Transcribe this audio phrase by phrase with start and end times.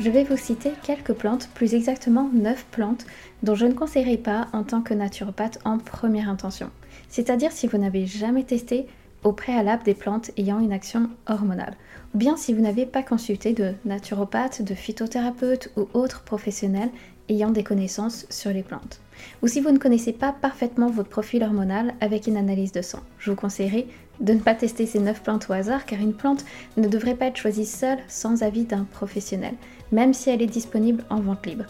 [0.00, 3.04] Je vais vous citer quelques plantes, plus exactement 9 plantes,
[3.42, 6.70] dont je ne conseillerais pas en tant que naturopathe en première intention.
[7.08, 8.86] C'est-à-dire si vous n'avez jamais testé
[9.24, 11.74] au préalable des plantes ayant une action hormonale.
[12.14, 16.90] Ou bien si vous n'avez pas consulté de naturopathe, de phytothérapeute ou autres professionnels
[17.28, 19.00] ayant des connaissances sur les plantes.
[19.42, 23.00] Ou si vous ne connaissez pas parfaitement votre profil hormonal avec une analyse de sang.
[23.18, 23.88] Je vous conseillerais
[24.20, 26.44] de ne pas tester ces 9 plantes au hasard car une plante
[26.76, 29.54] ne devrait pas être choisie seule sans avis d'un professionnel,
[29.92, 31.64] même si elle est disponible en vente libre.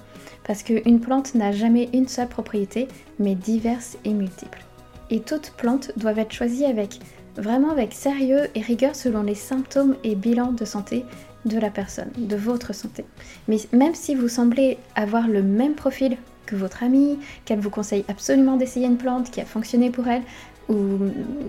[0.44, 4.64] Parce qu'une plante n'a jamais une seule propriété, mais diverses et multiples.
[5.10, 7.00] Et toutes plantes doivent être choisies avec
[7.36, 11.04] vraiment avec sérieux et rigueur selon les symptômes et bilans de santé
[11.44, 13.04] de la personne, de votre santé.
[13.46, 18.04] Mais même si vous semblez avoir le même profil que votre amie, qu'elle vous conseille
[18.08, 20.22] absolument d'essayer une plante qui a fonctionné pour elle,
[20.68, 20.74] ou,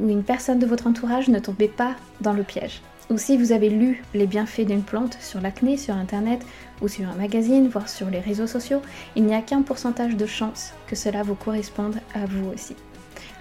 [0.07, 2.81] une personne de votre entourage, ne tombez pas dans le piège.
[3.09, 6.45] Ou si vous avez lu les bienfaits d'une plante sur l'acné, sur internet
[6.81, 8.81] ou sur un magazine, voire sur les réseaux sociaux,
[9.15, 12.75] il n'y a qu'un pourcentage de chance que cela vous corresponde à vous aussi.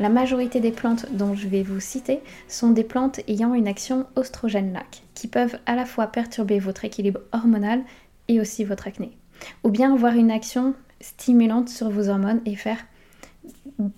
[0.01, 4.07] La majorité des plantes dont je vais vous citer sont des plantes ayant une action
[4.17, 7.83] oestrogène-lac, qui peuvent à la fois perturber votre équilibre hormonal
[8.29, 9.19] et aussi votre acné,
[9.65, 12.79] ou bien avoir une action stimulante sur vos hormones et faire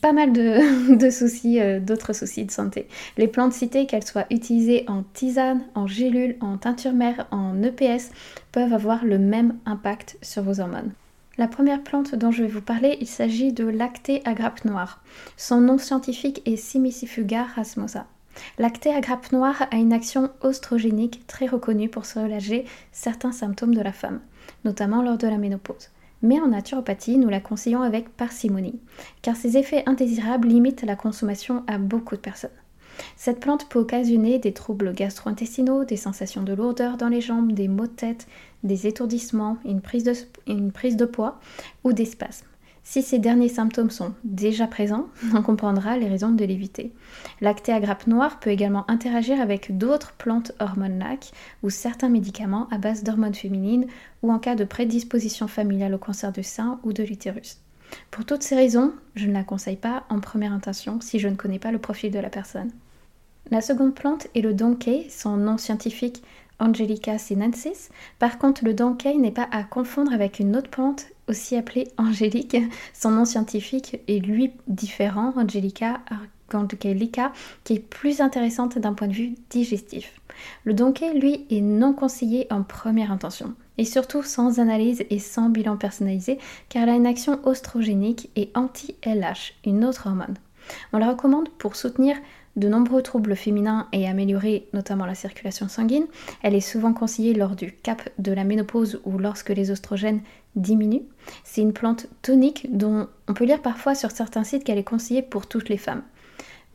[0.01, 0.33] pas mal
[0.99, 2.87] de, soucis, euh, d'autres soucis de santé.
[3.17, 8.11] Les plantes citées, qu'elles soient utilisées en tisane, en gélule, en teinture mère, en EPS,
[8.53, 10.93] peuvent avoir le même impact sur vos hormones.
[11.39, 15.03] La première plante dont je vais vous parler, il s'agit de lacté à grappe noire.
[15.37, 18.07] Son nom scientifique est Simicifuga rasmosa.
[18.59, 23.81] Lacté à grappe noire a une action oestrogénique très reconnue pour soulager certains symptômes de
[23.81, 24.21] la femme,
[24.65, 25.91] notamment lors de la ménopause
[26.23, 28.81] mais en naturopathie, nous la conseillons avec parcimonie,
[29.23, 32.51] car ses effets indésirables limitent la consommation à beaucoup de personnes.
[33.17, 37.69] Cette plante peut occasionner des troubles gastro-intestinaux, des sensations de lourdeur dans les jambes, des
[37.69, 38.27] maux de tête,
[38.63, 41.41] des étourdissements, une prise de, poids
[41.85, 42.47] ou des spasmes.
[42.91, 46.93] Si ces derniers symptômes sont déjà présents, on comprendra les raisons de l'éviter.
[47.41, 51.31] L'acté à grappe noire peut également interagir avec d'autres plantes hormones LAC
[51.63, 53.87] ou certains médicaments à base d'hormones féminines
[54.25, 57.59] ou en cas de prédisposition familiale au cancer du sein ou de l'utérus.
[58.11, 61.37] Pour toutes ces raisons, je ne la conseille pas en première intention si je ne
[61.37, 62.73] connais pas le profil de la personne.
[63.53, 66.25] La seconde plante est le donkey, son nom scientifique
[66.61, 67.89] Angelica sinensis.
[68.19, 72.57] Par contre, le donkey n'est pas à confondre avec une autre plante aussi appelée angélique.
[72.93, 76.01] Son nom scientifique est lui différent, Angelica
[76.51, 77.33] argangelica,
[77.65, 80.21] qui est plus intéressante d'un point de vue digestif.
[80.65, 85.49] Le donkey, lui, est non conseillé en première intention, et surtout sans analyse et sans
[85.49, 90.37] bilan personnalisé, car elle a une action oestrogénique et anti-LH, une autre hormone.
[90.93, 92.17] On la recommande pour soutenir
[92.57, 96.07] de nombreux troubles féminins et améliorer notamment la circulation sanguine.
[96.43, 100.21] Elle est souvent conseillée lors du cap de la ménopause ou lorsque les oestrogènes
[100.57, 101.07] diminuent.
[101.45, 105.23] C'est une plante tonique dont on peut lire parfois sur certains sites qu'elle est conseillée
[105.23, 106.03] pour toutes les femmes.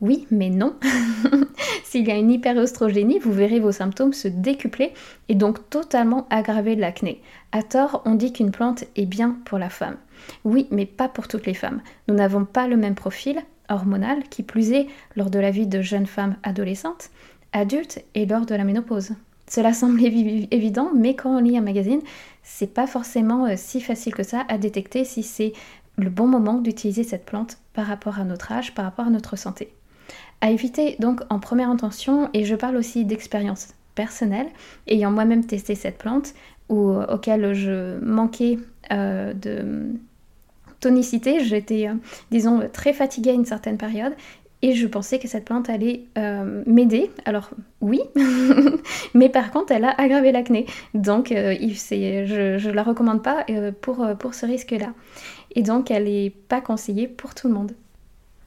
[0.00, 0.74] Oui, mais non.
[1.84, 4.92] S'il y a une hyperostrogénie, vous verrez vos symptômes se décupler
[5.30, 7.22] et donc totalement aggraver l'acné.
[7.52, 9.96] À tort, on dit qu'une plante est bien pour la femme.
[10.44, 11.80] Oui, mais pas pour toutes les femmes.
[12.08, 15.82] Nous n'avons pas le même profil, hormonale, qui plus est lors de la vie de
[15.82, 17.10] jeunes femmes adolescentes,
[17.52, 19.12] adultes et lors de la ménopause.
[19.48, 22.00] Cela semble évident, mais quand on lit un magazine,
[22.42, 25.52] c'est pas forcément euh, si facile que ça à détecter si c'est
[25.96, 29.36] le bon moment d'utiliser cette plante par rapport à notre âge, par rapport à notre
[29.36, 29.72] santé.
[30.40, 34.48] À éviter donc en première intention, et je parle aussi d'expérience personnelle,
[34.86, 36.34] ayant moi-même testé cette plante,
[36.68, 38.58] ou euh, auquel je manquais
[38.92, 39.94] euh, de,
[41.40, 41.94] J'étais, euh,
[42.30, 44.14] disons, très fatiguée à une certaine période
[44.62, 47.10] et je pensais que cette plante allait euh, m'aider.
[47.24, 47.50] Alors
[47.80, 48.00] oui,
[49.14, 50.66] mais par contre, elle a aggravé l'acné.
[50.94, 53.44] Donc euh, je ne la recommande pas
[53.82, 54.92] pour, pour ce risque-là.
[55.54, 57.72] Et donc, elle n'est pas conseillée pour tout le monde.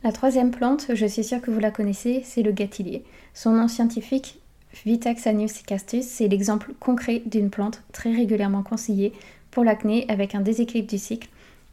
[0.03, 3.03] La troisième plante, je suis sûre que vous la connaissez, c'est le gâtillier.
[3.33, 4.39] Son nom scientifique,
[4.85, 9.13] Vitaxanius castus, c'est l'exemple concret d'une plante très régulièrement conseillée
[9.51, 11.27] pour l'acné avec un déséquilibre du cycle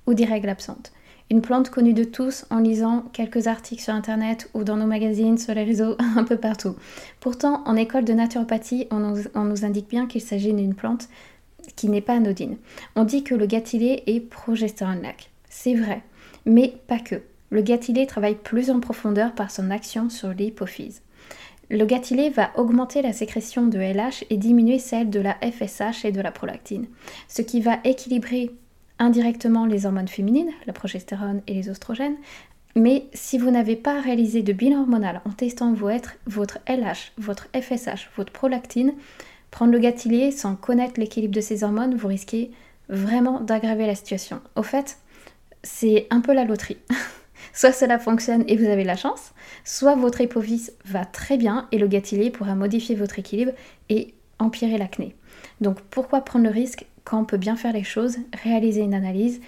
[0.06, 0.92] ou des règles absentes.
[1.28, 5.38] Une plante connue de tous en lisant quelques articles sur internet ou dans nos magazines,
[5.38, 6.76] sur les réseaux, un peu partout.
[7.20, 11.08] Pourtant, en école de naturopathie, on nous, indique bien qu'il s'agit d'une plante
[11.74, 12.58] qui n'est pas anodine.
[12.94, 15.30] On dit que le gâtillier est progestérone lac.
[15.50, 16.02] C'est vrai.
[16.44, 17.22] Mais pas que.
[17.50, 21.02] Le gatilé travaille plus en profondeur par son action sur l'hypophyse.
[21.70, 26.12] Le gatilé va augmenter la sécrétion de LH et diminuer celle de la FSH et
[26.12, 26.86] de la prolactine,
[27.26, 28.52] ce qui va équilibrer
[28.98, 32.16] indirectement les hormones féminines, la progestérone et les oestrogènes.
[32.74, 38.10] Mais si vous n'avez pas réalisé de bilan hormonal en testant votre LH, votre FSH,
[38.16, 38.94] votre prolactine,
[39.50, 42.50] prendre le gatilé sans connaître l'équilibre de ces hormones, vous risquez
[42.88, 44.40] vraiment d'aggraver la situation.
[44.56, 44.98] Au fait,
[45.62, 46.76] c'est un peu la loterie.
[47.54, 49.32] soit cela fonctionne et vous avez la chance,
[49.64, 53.52] soit votre hypophyse va très bien et le gatilé pourra modifier votre équilibre
[53.88, 55.16] et empirer l'acné.
[55.62, 59.40] Donc pourquoi prendre le risque quand on peut bien faire les choses, réaliser une analyse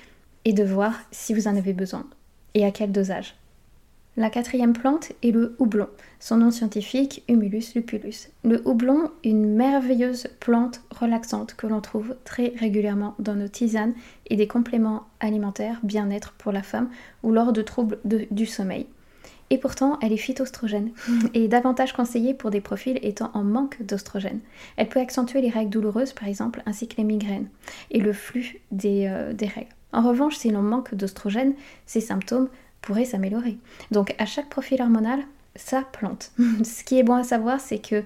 [0.46, 2.06] et de voir si vous en avez besoin
[2.54, 3.34] et à quel dosage.
[4.16, 5.88] La quatrième plante est le houblon,
[6.18, 8.30] son nom scientifique Humulus lupulus.
[8.42, 13.94] Le houblon, une merveilleuse plante relaxante que l'on trouve très régulièrement dans nos tisanes
[14.26, 16.90] et des compléments alimentaires bien-être pour la femme
[17.22, 18.86] ou lors de troubles du sommeil.
[19.50, 20.90] Et pourtant, elle est phytostrogène
[21.34, 24.40] et davantage conseillée pour des profils étant en manque d'ostrogène.
[24.76, 27.48] Elle peut accentuer les règles douloureuses, par exemple, ainsi que les migraines
[27.90, 29.74] et le flux des, euh, des règles.
[29.92, 31.54] En revanche, si l'on manque d'ostrogène,
[31.86, 32.48] ces symptômes
[32.82, 33.56] pourrait s'améliorer.
[33.90, 35.20] Donc à chaque profil hormonal,
[35.56, 36.32] ça plante.
[36.64, 38.04] Ce qui est bon à savoir, c'est que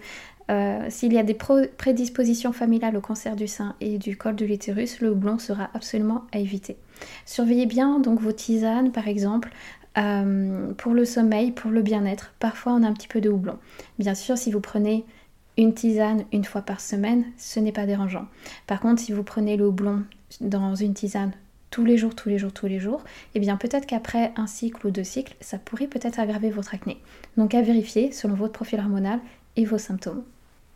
[0.50, 4.44] euh, s'il y a des prédispositions familiales au cancer du sein et du col de
[4.44, 6.76] l'utérus, le houblon sera absolument à éviter.
[7.26, 9.50] Surveillez bien donc vos tisanes par exemple.
[9.98, 13.58] Euh, pour le sommeil, pour le bien-être, parfois on a un petit peu de houblon.
[13.98, 15.04] Bien sûr, si vous prenez
[15.58, 18.26] une tisane une fois par semaine, ce n'est pas dérangeant.
[18.66, 20.02] Par contre, si vous prenez le houblon
[20.40, 21.32] dans une tisane
[21.70, 24.46] tous les jours, tous les jours, tous les jours, et eh bien peut-être qu'après un
[24.46, 26.98] cycle ou deux cycles, ça pourrait peut-être aggraver votre acné.
[27.36, 29.20] Donc à vérifier selon votre profil hormonal
[29.56, 30.22] et vos symptômes.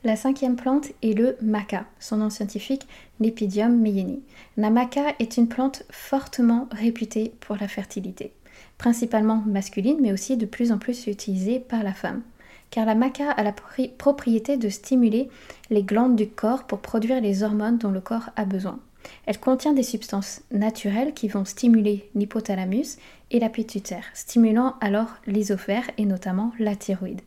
[0.04, 2.86] La cinquième plante est le maca, son nom scientifique
[3.20, 4.22] Lepidium meyeni.
[4.56, 8.32] La maca est une plante fortement réputée pour la fertilité,
[8.78, 12.22] principalement masculine mais aussi de plus en plus utilisée par la femme.
[12.70, 13.54] Car la maca a la
[13.98, 15.28] propriété de stimuler
[15.70, 18.80] les glandes du corps pour produire les hormones dont le corps a besoin.
[19.26, 22.98] Elle contient des substances naturelles qui vont stimuler l'hypothalamus
[23.30, 27.20] et la pituitaire, stimulant alors les ovaires et notamment la thyroïde.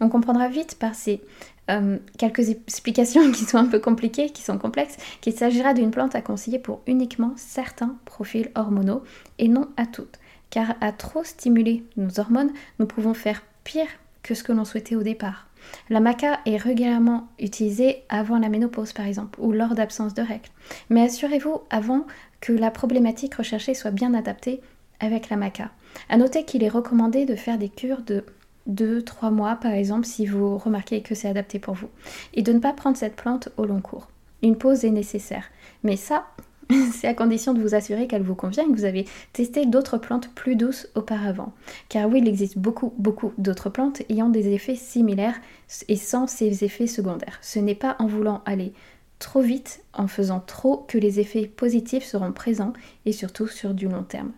[0.00, 1.22] On comprendra vite par ces
[1.70, 6.14] euh, quelques explications qui sont un peu compliquées, qui sont complexes, qu'il s'agira d'une plante
[6.14, 9.02] à conseiller pour uniquement certains profils hormonaux
[9.38, 10.18] et non à toutes.
[10.50, 13.86] Car à trop stimuler nos hormones, nous pouvons faire pire
[14.22, 15.46] que ce que l'on souhaitait au départ.
[15.88, 20.48] La maca est régulièrement utilisée avant la ménopause par exemple ou lors d'absence de règles.
[20.88, 22.06] Mais assurez-vous avant
[22.40, 24.60] que la problématique recherchée soit bien adaptée
[25.00, 25.70] avec la maca.
[26.08, 28.24] A noter qu'il est recommandé de faire des cures de
[28.70, 31.88] 2-3 mois par exemple si vous remarquez que c'est adapté pour vous
[32.34, 34.08] et de ne pas prendre cette plante au long cours.
[34.42, 35.44] Une pause est nécessaire.
[35.82, 36.26] Mais ça,
[36.92, 39.98] c'est à condition de vous assurer qu'elle vous convient et que vous avez testé d'autres
[39.98, 41.52] plantes plus douces auparavant.
[41.88, 45.40] Car oui, il existe beaucoup, beaucoup d'autres plantes ayant des effets similaires
[45.88, 47.38] et sans ces effets secondaires.
[47.42, 48.72] Ce n'est pas en voulant aller
[49.18, 52.72] trop vite, en faisant trop, que les effets positifs seront présents
[53.04, 54.32] et surtout sur du long terme.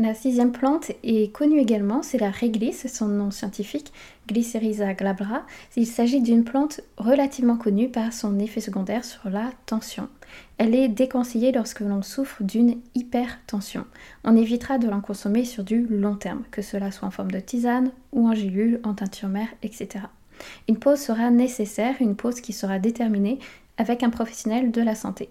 [0.00, 3.92] La sixième plante est connue également, c'est la réglisse, son nom scientifique,
[4.28, 5.42] Glycyrrhiza glabra.
[5.74, 10.08] Il s'agit d'une plante relativement connue par son effet secondaire sur la tension.
[10.56, 13.86] Elle est déconseillée lorsque l'on souffre d'une hypertension.
[14.22, 17.40] On évitera de l'en consommer sur du long terme, que cela soit en forme de
[17.40, 20.04] tisane ou en gélule, en teinture mère, etc.
[20.68, 23.40] Une pause sera nécessaire, une pause qui sera déterminée
[23.78, 25.28] avec un professionnel de la santé.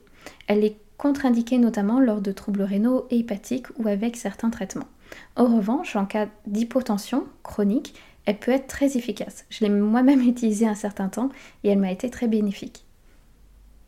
[0.47, 4.87] Elle est contre-indiquée notamment lors de troubles rénaux et hépatiques ou avec certains traitements.
[5.35, 7.93] En revanche, en cas d'hypotension chronique,
[8.25, 9.45] elle peut être très efficace.
[9.49, 11.29] Je l'ai moi-même utilisée un certain temps
[11.63, 12.85] et elle m'a été très bénéfique.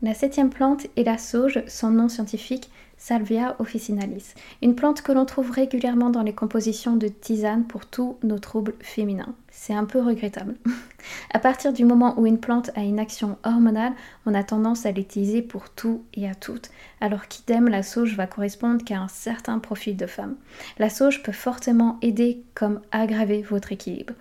[0.02, 2.70] La septième plante est la sauge, son nom scientifique
[3.02, 8.18] Salvia officinalis, une plante que l'on trouve régulièrement dans les compositions de tisane pour tous
[8.22, 9.34] nos troubles féminins.
[9.50, 10.54] C'est un peu regrettable.
[11.32, 13.94] à partir du moment où une plante a une action hormonale,
[14.26, 18.26] on a tendance à l'utiliser pour tout et à toutes, alors qu'idem la sauge va
[18.26, 20.36] correspondre qu'à un certain profil de femme.
[20.78, 24.12] La sauge peut fortement aider comme aggraver votre équilibre.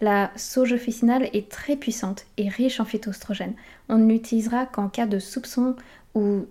[0.00, 3.54] La sauge officinale est très puissante et riche en phytoestrogènes.
[3.88, 5.74] On ne l'utilisera qu'en cas de soupçon
[6.18, 6.46] ou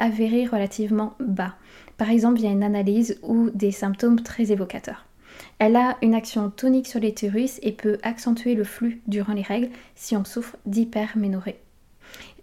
[0.00, 1.54] avérés relativement bas,
[1.96, 5.06] par exemple via une analyse ou des symptômes très évocateurs.
[5.58, 9.70] Elle a une action tonique sur l'utérus et peut accentuer le flux durant les règles
[9.94, 11.60] si on souffre d'hyperménorrhée.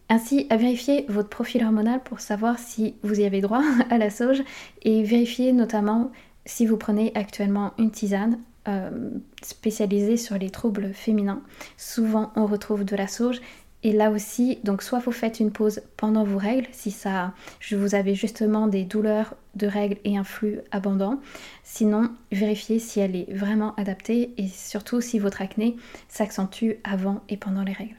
[0.10, 4.10] Ainsi, à vérifier votre profil hormonal pour savoir si vous y avez droit à la
[4.10, 4.42] sauge
[4.84, 6.12] et vérifier notamment
[6.46, 8.40] si vous prenez actuellement une tisane
[8.70, 9.10] euh,
[9.42, 11.42] spécialisée sur les troubles féminins.
[11.76, 13.42] Souvent, on retrouve de la sauge
[13.84, 17.34] Et là aussi, donc soit vous faites une pause pendant vos règles, si ça,
[17.72, 21.20] vous avez justement des douleurs de règles et un flux abondant.
[21.64, 25.78] Sinon, vérifiez si elle est vraiment adaptée et surtout si votre acné
[26.10, 27.96] s'accentue avant et pendant les règles.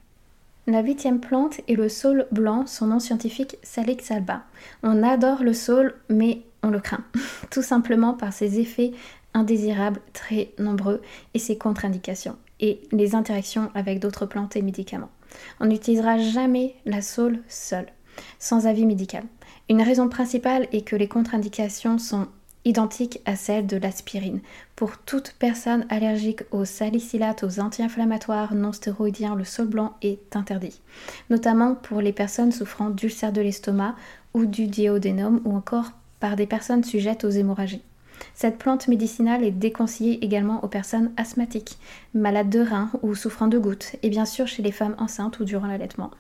[0.67, 4.43] La huitième plante est le saule blanc, son nom scientifique Salix alba.
[4.83, 7.05] On adore le saule, mais on le craint,
[7.51, 8.93] tout simplement par ses effets
[9.33, 11.01] indésirables très nombreux
[11.33, 15.11] et ses contre-indications et les interactions avec d'autres plantes et médicaments.
[15.61, 17.89] On n'utilisera jamais la saule seule,
[18.39, 19.25] sans avis médical.
[19.69, 22.29] Une raison principale est que les contre-indications sont
[22.65, 24.41] identiques à celles de l'aspirine.
[24.77, 30.81] Pour toute personne allergique aux salicylates, aux anti-inflammatoires non stéroïdiens, le saule blanc est interdit,
[31.31, 33.95] notamment pour les personnes souffrant d'ulcères de l'estomac
[34.35, 37.83] ou du diodénum ou encore par des personnes sujettes aux hémorragies.
[38.35, 41.79] Cette plante médicinale est déconseillée également aux personnes asthmatiques,
[42.15, 45.45] malades de reins ou souffrant de gouttes, et bien sûr chez les femmes enceintes ou
[45.45, 46.11] durant l'allaitement.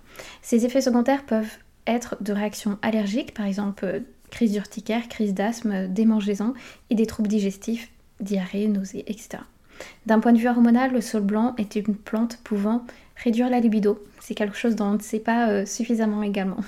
[0.42, 4.00] Ces effets secondaires peuvent être de réactions allergiques, par exemple euh,
[4.30, 6.54] crise d'urticaire, crise d'asthme, démangeaisons
[6.90, 7.90] et des troubles digestifs,
[8.20, 9.38] diarrhée, nausées, etc.
[10.06, 12.84] D'un point de vue hormonal, le saule blanc est une plante pouvant
[13.16, 14.04] réduire la libido.
[14.20, 16.58] C'est quelque chose dont on ne sait pas euh, suffisamment également.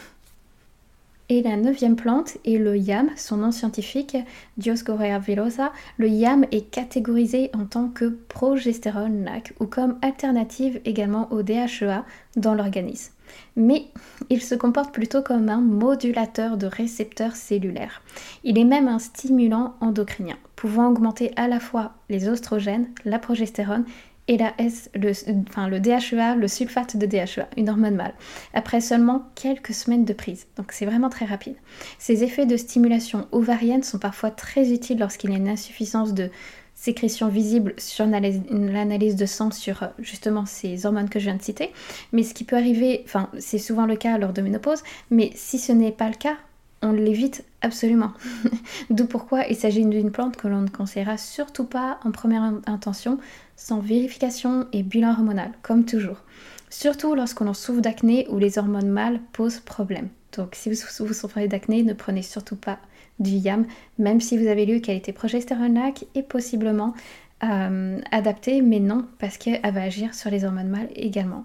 [1.32, 4.16] Et la neuvième plante est le yam, son nom scientifique,
[4.56, 5.70] Dioscorea velosa.
[5.96, 12.04] Le yam est catégorisé en tant que progestérone NAC ou comme alternative également au DHEA
[12.34, 13.12] dans l'organisme.
[13.54, 13.84] Mais
[14.28, 18.02] il se comporte plutôt comme un modulateur de récepteurs cellulaires.
[18.42, 23.84] Il est même un stimulant endocrinien, pouvant augmenter à la fois les oestrogènes, la progestérone
[24.30, 25.10] et la S, le,
[25.48, 28.14] enfin, le DHEA, le sulfate de DHEA, une hormone mâle,
[28.54, 30.46] après seulement quelques semaines de prise.
[30.56, 31.56] Donc c'est vraiment très rapide.
[31.98, 36.30] Ces effets de stimulation ovarienne sont parfois très utiles lorsqu'il y a une insuffisance de
[36.76, 41.42] sécrétion visible sur l'analyse de sang sur euh, justement ces hormones que je viens de
[41.42, 41.72] citer.
[42.12, 45.58] Mais ce qui peut arriver, enfin c'est souvent le cas lors de ménopause, mais si
[45.58, 46.36] ce n'est pas le cas,
[46.82, 48.12] on l'évite absolument.
[48.90, 53.18] D'où pourquoi il s'agit d'une plante que l'on ne conseillera surtout pas en première intention
[53.56, 56.22] sans vérification et bilan hormonal, comme toujours.
[56.70, 60.08] Surtout lorsqu'on en souffre d'acné ou les hormones mâles posent problème.
[60.36, 62.78] Donc si vous, souffrez d'acné, ne prenez surtout pas
[63.18, 63.66] du YAM,
[63.98, 66.94] même si vous avez lu qu'elle était progestérone-lac et possiblement
[67.42, 71.44] euh, adaptée, mais non, parce qu'elle va agir sur les hormones mâles également.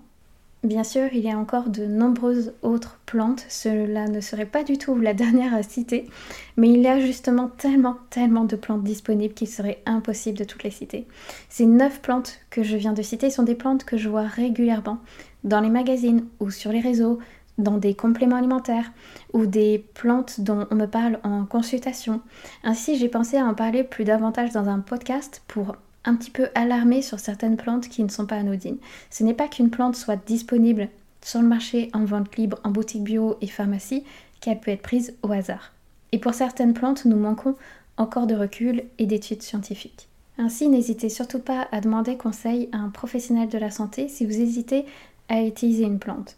[0.66, 4.80] Bien sûr, il y a encore de nombreuses autres plantes, cela ne serait pas du
[4.80, 6.10] tout la dernière à citer,
[6.58, 10.64] mais il y a justement tellement, tellement de plantes disponibles qu'il serait impossible de toutes
[10.64, 11.06] les citer.
[11.50, 14.98] Ces neuf plantes que je viens de citer sont des plantes que je vois régulièrement
[15.44, 17.20] dans les magazines ou sur les réseaux,
[17.60, 18.92] dans des compléments alimentaires
[19.34, 22.22] ou des plantes dont on me parle en consultation.
[22.64, 26.50] Ainsi, j'ai pensé à en parler plus davantage dans un podcast pour un petit peu
[26.56, 28.78] alarmé sur certaines plantes qui ne sont pas anodines.
[29.10, 30.90] Ce n'est pas qu'une plante soit disponible
[31.22, 34.04] sur le marché en vente libre, en boutique bio et pharmacie,
[34.40, 35.74] qu'elle peut être prise au hasard.
[36.12, 37.56] Et pour certaines plantes, nous manquons
[37.98, 40.08] encore de recul et d'études scientifiques.
[40.38, 44.40] Ainsi, n'hésitez surtout pas à demander conseil à un professionnel de la santé si vous
[44.40, 44.86] hésitez
[45.30, 46.38] à utiliser une plante.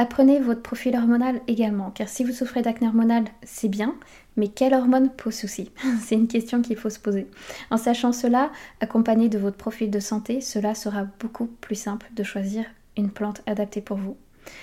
[0.00, 3.96] Apprenez votre profil hormonal également, car si vous souffrez d'acné hormonal, c'est bien,
[4.36, 7.26] mais quelle hormone pose souci C'est une question qu'il faut se poser.
[7.72, 12.22] En sachant cela, accompagné de votre profil de santé, cela sera beaucoup plus simple de
[12.22, 12.64] choisir
[12.96, 14.16] une plante adaptée pour vous.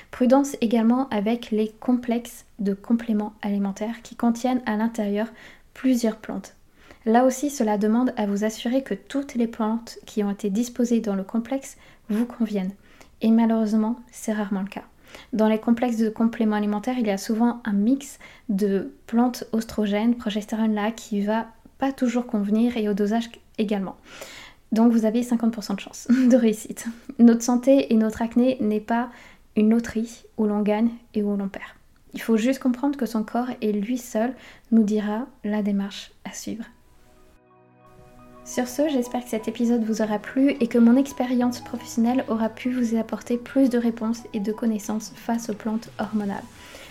[0.10, 5.27] Prudence également avec les complexes de compléments alimentaires qui contiennent à l'intérieur
[5.74, 6.56] plusieurs plantes.
[7.06, 11.01] Là aussi, cela demande à vous assurer que toutes les plantes qui ont été disposées
[11.01, 11.75] dans le complexe
[12.08, 12.74] vous conviennent.
[13.20, 14.86] Et malheureusement, c'est rarement le cas.
[15.34, 18.19] Dans les complexes de compléments alimentaires, il y a souvent un mix
[18.50, 23.95] de plantes oestrogènes, progestérone là, qui va pas toujours convenir et au dosage également.
[24.72, 26.88] Donc vous avez 50% de chance de réussite.
[27.19, 29.10] Notre santé et notre acné n'est pas
[29.55, 31.65] une loterie où l'on gagne et où l'on perd.
[32.13, 34.34] Il faut juste comprendre que son corps et lui seul
[34.72, 36.65] nous dira la démarche à suivre.
[38.46, 42.48] Sur ce, j'espère que cet épisode vous aura plu et que mon expérience professionnelle aura
[42.48, 46.44] pu vous apporter plus de réponses et de connaissances face aux plantes hormonales.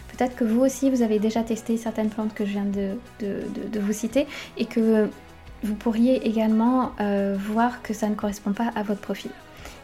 [0.08, 3.92] Peut-être que vous aussi, vous avez déjà testé certaines plantes que je viens de, vous
[3.92, 4.26] citer
[4.58, 5.08] et que
[5.62, 9.30] vous pourriez également euh, voir que ça ne correspond pas à votre profil.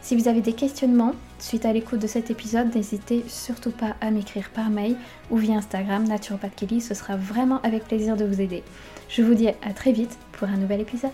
[0.01, 4.11] Si vous avez des questionnements suite à l'écoute de cet épisode, n'hésitez surtout pas à
[4.11, 4.97] m'écrire par mail
[5.29, 8.61] ou via Instagram Naturopath Kelly, ce sera vraiment avec plaisir de vous aider.
[9.07, 11.11] Je vous dis à très vite pour un nouvel épisode.